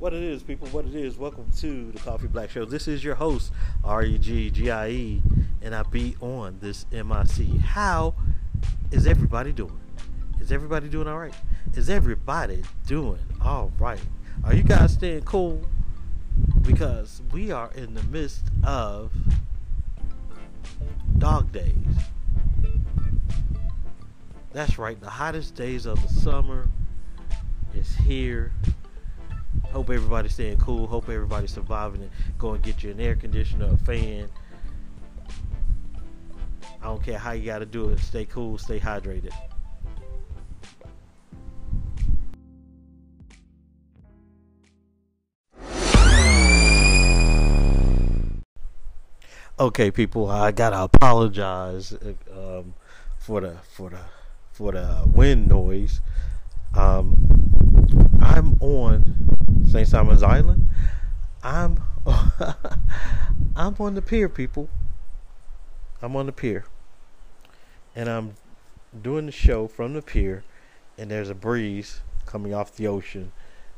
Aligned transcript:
What 0.00 0.14
it 0.14 0.22
is, 0.22 0.42
people, 0.42 0.66
what 0.68 0.86
it 0.86 0.94
is. 0.94 1.18
Welcome 1.18 1.50
to 1.58 1.92
the 1.92 1.98
Coffee 1.98 2.26
Black 2.26 2.48
Show. 2.48 2.64
This 2.64 2.88
is 2.88 3.04
your 3.04 3.16
host, 3.16 3.52
R 3.84 4.02
E 4.02 4.16
G 4.16 4.50
G 4.50 4.70
I 4.70 4.88
E, 4.88 5.22
and 5.60 5.74
I 5.74 5.82
be 5.82 6.16
on 6.22 6.56
this 6.62 6.86
MIC. 6.90 7.60
How 7.60 8.14
is 8.90 9.06
everybody 9.06 9.52
doing? 9.52 9.78
Is 10.40 10.52
everybody 10.52 10.88
doing 10.88 11.06
all 11.06 11.18
right? 11.18 11.34
Is 11.74 11.90
everybody 11.90 12.62
doing 12.86 13.18
all 13.44 13.72
right? 13.78 14.00
Are 14.42 14.54
you 14.54 14.62
guys 14.62 14.94
staying 14.94 15.24
cool? 15.24 15.66
Because 16.62 17.20
we 17.34 17.50
are 17.52 17.70
in 17.74 17.92
the 17.92 18.02
midst 18.04 18.44
of 18.64 19.12
dog 21.18 21.52
days. 21.52 21.74
That's 24.54 24.78
right, 24.78 24.98
the 24.98 25.10
hottest 25.10 25.56
days 25.56 25.84
of 25.84 26.00
the 26.00 26.08
summer 26.08 26.70
is 27.74 27.94
here. 27.96 28.54
Hope 29.72 29.90
everybody's 29.90 30.34
staying 30.34 30.58
cool. 30.58 30.86
Hope 30.86 31.08
everybody's 31.08 31.52
surviving 31.52 32.02
it. 32.02 32.10
Go 32.38 32.54
and 32.54 32.62
get 32.62 32.82
you 32.82 32.90
an 32.90 33.00
air 33.00 33.14
conditioner, 33.14 33.72
a 33.72 33.76
fan. 33.78 34.28
I 36.82 36.86
don't 36.86 37.02
care 37.02 37.18
how 37.18 37.32
you 37.32 37.44
got 37.44 37.60
to 37.60 37.66
do 37.66 37.90
it. 37.90 38.00
Stay 38.00 38.24
cool, 38.24 38.58
stay 38.58 38.80
hydrated. 38.80 39.32
Okay, 49.60 49.90
people, 49.90 50.30
I 50.30 50.52
gotta 50.52 50.82
apologize 50.84 51.92
um, 52.32 52.72
for 53.18 53.42
the 53.42 53.56
for 53.76 53.90
the 53.90 53.98
for 54.52 54.72
the 54.72 55.02
wind 55.12 55.48
noise. 55.48 56.00
Um, 56.74 58.09
I'm 58.20 58.56
on 58.60 59.66
St. 59.68 59.88
Simon's 59.88 60.22
Island. 60.22 60.68
I'm 61.42 61.82
I'm 63.56 63.74
on 63.78 63.94
the 63.94 64.02
pier, 64.02 64.28
people. 64.28 64.68
I'm 66.02 66.16
on 66.16 66.26
the 66.26 66.32
pier, 66.32 66.64
and 67.94 68.08
I'm 68.08 68.34
doing 69.02 69.26
the 69.26 69.32
show 69.32 69.68
from 69.68 69.94
the 69.94 70.02
pier, 70.02 70.44
and 70.96 71.10
there's 71.10 71.28
a 71.28 71.34
breeze 71.34 72.00
coming 72.26 72.54
off 72.54 72.76
the 72.76 72.86
ocean, 72.86 73.32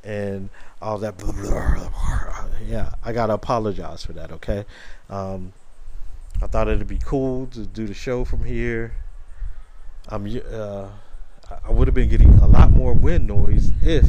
and 0.05 0.51
all 0.81 0.99
that. 0.99 1.19
Blah, 1.19 1.33
blah, 1.33 1.75
blah, 1.75 2.45
yeah, 2.67 2.95
I 3.05 3.13
gotta 3.13 3.35
apologize 3.35 4.05
for 4.05 4.13
that. 4.13 4.31
Okay, 4.33 4.65
um, 5.11 5.53
I 6.41 6.47
thought 6.47 6.69
it'd 6.69 6.87
be 6.87 6.99
cool 6.99 7.47
to 7.49 7.67
do 7.67 7.87
the 7.87 7.95
show 7.95 8.25
from 8.25 8.45
here. 8.45 8.95
I'm 10.09 10.27
uh, 10.51 10.89
I 11.67 11.71
would 11.71 11.89
have 11.89 11.95
been 11.95 12.09
getting 12.09 12.35
a 12.39 12.47
lot 12.47 12.71
more 12.71 12.93
wind 12.93 13.27
noise 13.27 13.73
if 13.83 14.07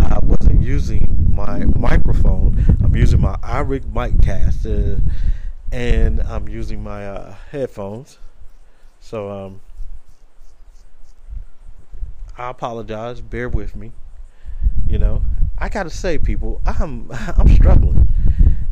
I 0.00 0.18
wasn't 0.22 0.62
using 0.62 1.28
my 1.30 1.64
microphone. 1.64 2.78
I'm 2.82 2.94
using 2.94 3.20
my 3.20 3.36
iRig 3.36 3.82
Miccast, 3.92 4.66
uh, 4.66 5.00
and 5.72 6.20
I'm 6.22 6.48
using 6.48 6.82
my 6.82 7.06
uh, 7.06 7.34
headphones. 7.50 8.18
So 9.00 9.30
um, 9.30 9.60
I 12.36 12.50
apologize. 12.50 13.20
Bear 13.20 13.48
with 13.48 13.76
me. 13.76 13.92
You 14.86 14.98
know, 14.98 15.22
I 15.58 15.68
gotta 15.68 15.90
say, 15.90 16.18
people, 16.18 16.60
I'm 16.66 17.10
I'm 17.36 17.48
struggling, 17.54 18.08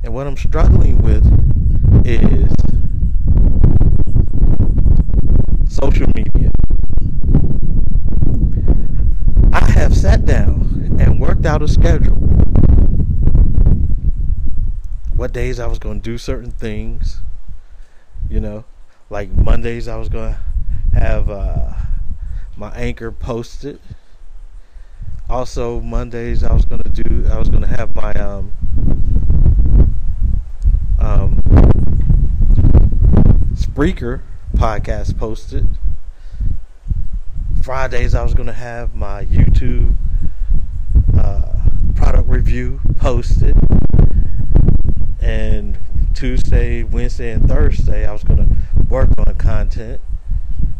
and 0.05 0.15
what 0.15 0.27
I'm 0.27 0.37
struggling 0.37 1.01
with 1.03 1.25
is 2.07 2.53
social 5.69 6.07
media. 6.15 6.42
I 9.53 9.71
have 9.73 9.97
sat 9.97 10.25
down 10.25 10.97
and 10.99 11.21
worked 11.21 11.45
out 11.45 11.63
a 11.63 11.69
schedule. 11.69 12.17
What 15.15 15.33
days 15.33 15.61
I 15.61 15.67
was 15.67 15.79
going 15.79 16.01
to 16.01 16.11
do 16.11 16.19
certain 16.19 16.51
things, 16.51 17.21
you 18.29 18.41
know, 18.41 18.65
like 19.11 19.31
Mondays 19.31 19.89
I 19.89 19.97
was 19.97 20.09
going 20.09 20.35
to 20.35 20.99
have 20.99 21.29
uh, 21.29 21.75
my 22.57 22.71
anchor 22.71 23.13
posted. 23.13 23.79
Also 25.29 25.81
Mondays 25.81 26.43
I 26.43 26.53
was 26.53 26.65
going 26.65 26.83
to 26.83 26.91
do 26.91 27.27
I 27.29 27.39
was 27.39 27.49
going 27.49 27.63
to 27.63 27.69
have 27.69 27.95
my 27.95 28.13
um 28.15 28.53
um 30.99 31.43
Spreaker 33.55 34.23
podcast 34.55 35.19
posted. 35.19 35.69
Fridays, 37.63 38.15
I 38.15 38.23
was 38.25 38.35
going 38.35 38.49
to 38.49 38.53
have 38.53 38.95
my 38.95 39.25
YouTube 39.27 39.95
uh, 41.17 41.53
product 41.95 42.29
review 42.29 42.81
posted. 42.97 43.57
And 45.21 45.79
Tuesday, 46.13 46.83
Wednesday, 46.83 47.31
and 47.31 47.47
Thursday, 47.47 48.05
I 48.05 48.13
was 48.13 48.25
going 48.25 48.39
to 48.39 48.57
work 48.89 49.11
on 49.19 49.35
content. 49.37 50.01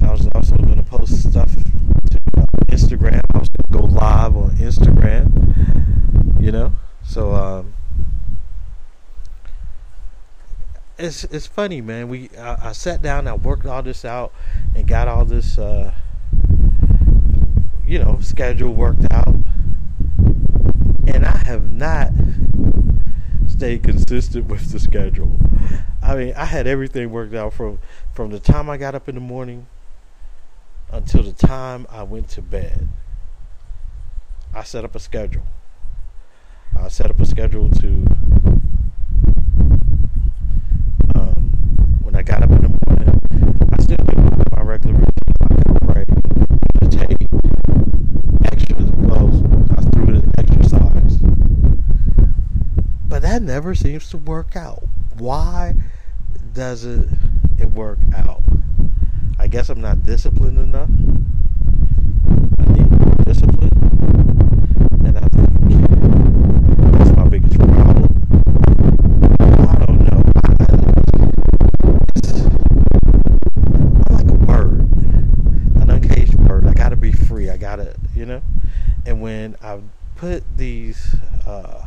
I 0.01 0.11
was 0.11 0.27
also 0.35 0.57
going 0.57 0.77
to 0.77 0.83
post 0.83 1.31
stuff 1.31 1.55
to 1.55 2.21
uh, 2.39 2.47
Instagram. 2.67 3.21
I 3.33 3.39
was 3.39 3.49
going 3.49 3.67
to 3.69 3.89
go 3.89 3.95
live 3.95 4.37
on 4.37 4.51
Instagram, 4.57 6.43
you 6.43 6.51
know? 6.51 6.73
So, 7.05 7.33
um, 7.35 7.75
it's 10.99 11.25
it's 11.25 11.47
funny, 11.47 11.81
man. 11.81 12.09
We 12.09 12.31
I, 12.39 12.69
I, 12.69 12.73
sat 12.73 13.03
down, 13.03 13.27
I 13.27 13.35
worked 13.35 13.67
all 13.67 13.83
this 13.83 14.05
out, 14.05 14.33
and 14.75 14.87
got 14.87 15.09
all 15.09 15.25
this, 15.25 15.59
uh, 15.59 15.93
you 17.93 17.99
know, 17.99 18.19
schedule 18.23 18.73
worked 18.73 19.05
out, 19.13 19.35
and 21.07 21.27
I 21.27 21.37
have 21.45 21.71
not 21.71 22.11
stayed 23.49 23.83
consistent 23.83 24.47
with 24.47 24.73
the 24.73 24.81
schedule. 24.81 25.31
I 26.03 26.17
mean, 26.17 26.33
I 26.35 26.47
had 26.47 26.67
everything 26.67 27.11
worked 27.11 27.35
out 27.35 27.53
from 27.53 27.81
from 28.15 28.31
the 28.31 28.41
time 28.41 28.71
I 28.71 28.79
got 28.79 28.95
up 28.95 29.11
in 29.11 29.15
the 29.15 29.21
morning 29.21 29.67
until 30.91 31.23
the 31.23 31.35
time 31.35 31.87
I 31.91 32.03
went 32.03 32.31
to 32.31 32.41
bed. 32.41 32.89
I 34.55 34.63
set 34.63 34.87
up 34.87 34.95
a 34.95 34.99
schedule. 34.99 35.45
I 36.75 36.89
set 36.89 37.11
up 37.11 37.21
a 37.21 37.27
schedule 37.27 37.69
to 37.69 38.07
when 42.13 42.17
I 42.17 42.23
got 42.23 42.43
up 42.43 42.51
in 42.51 42.63
the 42.63 42.79
morning, 42.87 43.21
I 43.73 43.83
still 43.83 43.97
did 43.97 44.19
my 44.55 44.63
regular 44.63 44.99
routine. 44.99 45.63
I 45.69 45.79
pray, 45.93 46.05
meditate, 46.81 47.29
exercise. 48.45 48.91
Well, 48.97 49.29
I 49.79 49.83
threw 49.91 50.17
in 50.17 50.33
exercise, 50.39 51.17
but 53.09 53.23
never 53.43 53.75
seems 53.75 54.09
to 54.11 54.17
work 54.17 54.55
out. 54.55 54.85
Why 55.19 55.75
doesn't 56.55 57.11
it 57.59 57.71
work 57.73 57.99
out? 58.15 58.43
I 59.39 59.49
guess 59.49 59.69
I'm 59.69 59.81
not 59.81 60.05
disciplined 60.05 60.59
enough. 60.59 60.89
I 62.59 62.65
need 62.73 62.89
more 62.89 63.17
discipline, 63.25 63.73
and 65.05 65.19
I 65.19 65.27
think 65.29 65.91
that's 66.93 67.17
my 67.17 67.29
biggest 67.29 67.59
problem. 67.59 68.09
I 69.41 69.75
don't 69.87 70.05
know. 70.05 70.23
I'm 74.07 74.17
like 74.17 74.31
a 74.31 74.39
bird, 74.47 74.81
an 75.83 75.91
uncaged 75.91 76.39
bird. 76.47 76.67
I 76.67 76.75
gotta 76.75 76.97
be 76.97 77.11
free. 77.11 77.51
I 77.51 77.57
gotta, 77.57 77.97
you 78.15 78.25
know. 78.25 78.43
And 79.05 79.21
when 79.21 79.57
I 79.61 79.81
put 80.15 80.45
these 80.57 81.17
uh, 81.45 81.87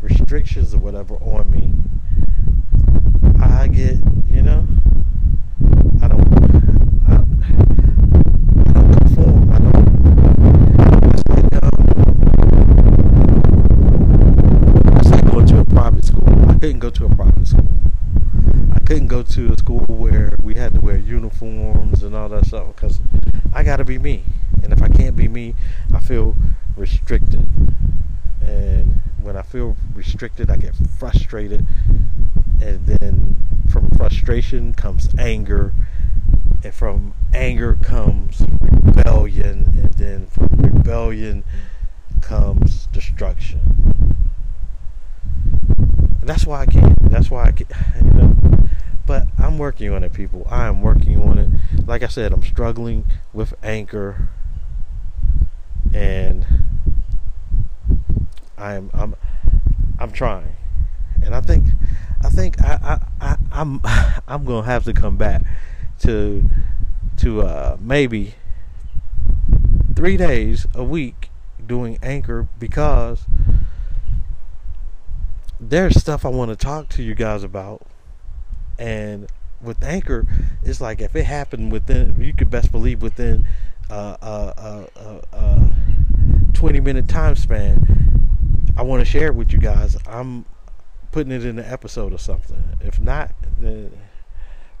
restrictions 0.00 0.74
or 0.74 0.78
whatever 0.78 1.14
on 1.16 1.50
me, 1.50 1.72
I 3.40 3.68
get, 3.68 3.96
you 4.30 4.42
know, 4.42 4.66
I 6.02 6.08
don't, 6.08 6.26
I, 7.08 7.14
I 8.68 8.72
don't 8.72 8.98
conform. 8.98 9.50
I 9.52 9.58
don't. 9.58 9.86
It's 11.14 11.28
like, 11.28 11.62
um, 11.62 11.72
it's 14.98 15.10
like 15.10 15.24
going 15.30 15.46
to 15.46 15.58
a 15.60 15.64
private 15.64 16.04
school. 16.04 16.50
I 16.50 16.54
couldn't 16.58 16.78
go 16.80 16.90
to 16.90 17.04
a 17.06 17.08
private 17.14 17.46
school. 17.46 17.68
I 18.74 18.78
couldn't 18.80 19.08
go 19.08 19.22
to 19.22 19.52
a 19.52 19.56
school 19.56 19.84
where 19.88 20.30
we 20.42 20.54
had 20.54 20.74
to 20.74 20.80
wear 20.80 20.96
uniforms 20.96 22.02
and 22.02 22.14
all 22.14 22.28
that 22.28 22.46
stuff 22.46 22.74
because 22.74 23.00
I 23.54 23.62
got 23.62 23.76
to 23.76 23.84
be 23.84 23.98
me. 23.98 24.22
And 24.62 24.72
if 24.72 24.82
I 24.82 24.88
can't 24.88 25.16
be 25.16 25.28
me, 25.28 25.54
I 25.94 26.00
feel 26.00 26.36
restricted. 26.76 27.46
When 29.26 29.36
I 29.36 29.42
feel 29.42 29.76
restricted, 29.92 30.52
I 30.52 30.56
get 30.56 30.76
frustrated. 31.00 31.66
And 32.62 32.86
then 32.86 33.36
from 33.68 33.90
frustration 33.90 34.72
comes 34.72 35.08
anger. 35.18 35.72
And 36.62 36.72
from 36.72 37.12
anger 37.34 37.76
comes 37.82 38.40
rebellion. 38.60 39.74
And 39.82 39.92
then 39.94 40.26
from 40.28 40.46
rebellion 40.58 41.42
comes 42.20 42.86
destruction. 42.92 44.14
And 45.76 46.28
that's 46.28 46.46
why 46.46 46.60
I 46.60 46.66
can't. 46.66 47.10
That's 47.10 47.28
why 47.28 47.46
I 47.46 47.50
can't. 47.50 47.70
You 47.96 48.12
know, 48.12 48.36
but 49.08 49.26
I'm 49.38 49.58
working 49.58 49.90
on 49.90 50.04
it, 50.04 50.12
people. 50.12 50.46
I 50.48 50.68
am 50.68 50.82
working 50.82 51.20
on 51.20 51.38
it. 51.38 51.48
Like 51.84 52.04
I 52.04 52.08
said, 52.08 52.32
I'm 52.32 52.44
struggling 52.44 53.04
with 53.32 53.54
anger 53.64 54.28
and 55.92 56.46
I'm 58.58 58.90
I'm 58.94 59.14
I'm 59.98 60.10
trying, 60.10 60.56
and 61.22 61.34
I 61.34 61.40
think 61.40 61.66
I 62.22 62.28
think 62.28 62.60
I, 62.62 63.00
I, 63.20 63.26
I 63.32 63.36
I'm 63.52 63.80
I'm 64.28 64.44
gonna 64.44 64.66
have 64.66 64.84
to 64.84 64.92
come 64.92 65.16
back 65.16 65.42
to 66.00 66.44
to 67.18 67.42
uh, 67.42 67.76
maybe 67.80 68.34
three 69.94 70.16
days 70.16 70.66
a 70.74 70.84
week 70.84 71.30
doing 71.66 71.98
anchor 72.02 72.48
because 72.58 73.24
there's 75.58 75.98
stuff 75.98 76.24
I 76.24 76.28
want 76.28 76.50
to 76.50 76.56
talk 76.56 76.88
to 76.90 77.02
you 77.02 77.14
guys 77.14 77.42
about, 77.42 77.82
and 78.78 79.26
with 79.62 79.82
anchor, 79.82 80.26
it's 80.62 80.80
like 80.80 81.00
if 81.00 81.16
it 81.16 81.24
happened 81.24 81.72
within, 81.72 82.20
you 82.20 82.34
could 82.34 82.50
best 82.50 82.70
believe 82.70 83.02
within 83.02 83.46
uh, 83.90 84.16
uh, 84.20 84.52
uh, 84.56 84.86
uh, 84.96 85.36
uh 85.36 85.68
20 86.52 86.80
minute 86.80 87.08
time 87.08 87.36
span, 87.36 88.05
I 88.76 88.82
want 88.82 89.00
to 89.00 89.04
share 89.04 89.28
it 89.28 89.34
with 89.34 89.52
you 89.52 89.58
guys. 89.58 89.96
I'm 90.06 90.44
putting 91.10 91.32
it 91.32 91.44
in 91.46 91.58
an 91.58 91.64
episode 91.64 92.12
or 92.12 92.18
something. 92.18 92.62
If 92.80 93.00
not, 93.00 93.32
then, 93.58 93.90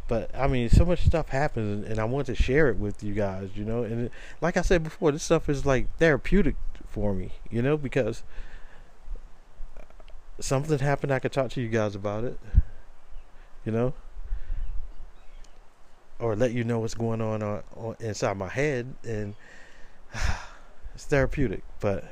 but 0.06 0.30
I 0.34 0.46
mean, 0.46 0.68
so 0.68 0.84
much 0.84 1.06
stuff 1.06 1.30
happens, 1.30 1.88
and 1.88 1.98
I 1.98 2.04
want 2.04 2.26
to 2.26 2.34
share 2.34 2.68
it 2.68 2.76
with 2.76 3.02
you 3.02 3.14
guys. 3.14 3.50
You 3.54 3.64
know, 3.64 3.84
and 3.84 4.10
like 4.40 4.56
I 4.56 4.62
said 4.62 4.82
before, 4.84 5.12
this 5.12 5.22
stuff 5.22 5.48
is 5.48 5.64
like 5.64 5.96
therapeutic 5.96 6.56
for 6.88 7.14
me. 7.14 7.32
You 7.50 7.62
know, 7.62 7.76
because 7.78 8.22
something 10.38 10.78
happened, 10.78 11.10
I 11.10 11.18
could 11.18 11.32
talk 11.32 11.50
to 11.52 11.60
you 11.62 11.68
guys 11.68 11.94
about 11.94 12.24
it. 12.24 12.38
You 13.64 13.72
know, 13.72 13.94
or 16.18 16.36
let 16.36 16.52
you 16.52 16.64
know 16.64 16.80
what's 16.80 16.94
going 16.94 17.20
on, 17.20 17.42
on, 17.42 17.62
on 17.74 17.96
inside 18.00 18.36
my 18.36 18.48
head, 18.48 18.94
and 19.04 19.34
it's 20.94 21.06
therapeutic. 21.06 21.62
But 21.80 22.04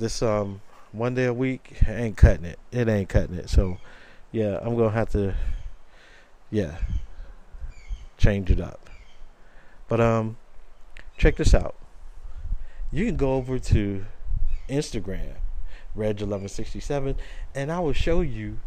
this 0.00 0.22
um 0.22 0.60
one 0.92 1.14
day 1.14 1.26
a 1.26 1.34
week 1.34 1.76
ain't 1.86 2.16
cutting 2.16 2.44
it. 2.44 2.58
It 2.72 2.88
ain't 2.88 3.08
cutting 3.08 3.36
it. 3.36 3.48
So 3.48 3.78
yeah, 4.32 4.58
I'm 4.60 4.76
gonna 4.76 4.90
have 4.90 5.10
to 5.10 5.34
yeah 6.50 6.76
change 8.16 8.50
it 8.50 8.60
up. 8.60 8.90
But 9.88 10.00
um 10.00 10.36
check 11.16 11.36
this 11.36 11.54
out. 11.54 11.76
You 12.90 13.06
can 13.06 13.16
go 13.16 13.34
over 13.34 13.58
to 13.58 14.04
Instagram, 14.68 15.34
Reg1167, 15.96 17.16
and 17.54 17.70
I 17.70 17.78
will 17.78 17.92
show 17.92 18.20
you. 18.20 18.58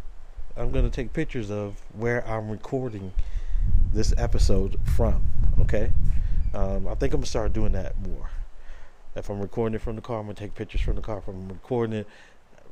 I'm 0.56 0.70
gonna 0.70 0.88
take 0.88 1.12
pictures 1.12 1.50
of 1.50 1.82
where 1.92 2.26
I'm 2.26 2.48
recording 2.48 3.12
this 3.92 4.14
episode 4.16 4.78
from. 4.96 5.24
Okay, 5.60 5.92
um, 6.54 6.86
I 6.86 6.94
think 6.94 7.12
I'm 7.12 7.20
gonna 7.20 7.26
start 7.26 7.52
doing 7.52 7.72
that 7.72 8.00
more. 8.00 8.30
If 9.16 9.30
I'm 9.30 9.40
recording 9.40 9.76
it 9.76 9.80
from 9.80 9.96
the 9.96 10.02
car, 10.02 10.18
I'm 10.18 10.26
gonna 10.26 10.34
take 10.34 10.54
pictures 10.54 10.80
from 10.80 10.96
the 10.96 11.02
car. 11.02 11.18
If 11.18 11.28
I'm 11.28 11.48
recording 11.48 12.00
it 12.00 12.08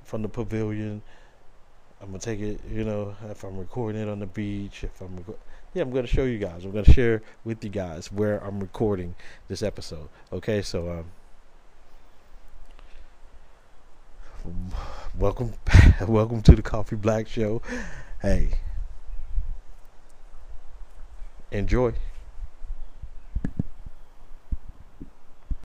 from 0.02 0.22
the 0.22 0.28
pavilion, 0.28 1.02
I'm 2.00 2.08
gonna 2.08 2.18
take 2.18 2.40
it. 2.40 2.60
You 2.70 2.84
know, 2.84 3.14
if 3.30 3.44
I'm 3.44 3.56
recording 3.56 4.02
it 4.02 4.08
on 4.08 4.18
the 4.18 4.26
beach, 4.26 4.82
if 4.82 5.00
I'm 5.00 5.24
yeah, 5.72 5.82
I'm 5.82 5.90
gonna 5.90 6.06
show 6.08 6.24
you 6.24 6.38
guys. 6.38 6.64
I'm 6.64 6.72
gonna 6.72 6.92
share 6.92 7.22
with 7.44 7.62
you 7.62 7.70
guys 7.70 8.10
where 8.10 8.44
I'm 8.44 8.58
recording 8.58 9.14
this 9.46 9.62
episode. 9.62 10.08
Okay, 10.32 10.62
so 10.62 11.04
um, 14.44 14.72
welcome, 15.16 15.52
welcome 16.08 16.42
to 16.42 16.56
the 16.56 16.62
Coffee 16.62 16.96
Black 16.96 17.28
Show. 17.28 17.62
Hey, 18.20 18.58
enjoy. 21.52 21.94